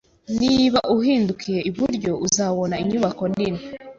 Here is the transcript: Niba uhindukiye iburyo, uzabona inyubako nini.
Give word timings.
Niba 0.39 0.79
uhindukiye 0.95 1.59
iburyo, 1.69 2.11
uzabona 2.25 2.75
inyubako 2.83 3.23
nini. 3.35 3.61